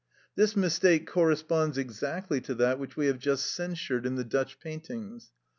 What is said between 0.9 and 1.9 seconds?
corresponds